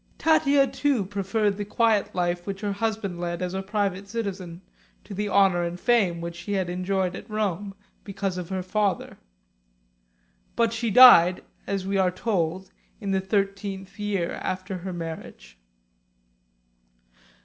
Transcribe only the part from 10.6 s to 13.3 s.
she died, as we are told, in the